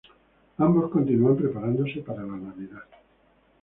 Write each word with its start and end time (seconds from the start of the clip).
Ambos 0.57 0.89
continúan 0.89 1.35
preparándose 1.37 1.99
para 2.01 2.23
la 2.23 2.35
Navidad. 2.35 2.85